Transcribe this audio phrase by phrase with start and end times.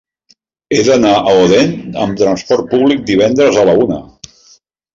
[0.75, 1.75] He d'anar a Odèn
[2.07, 4.03] amb trasport públic divendres a la una.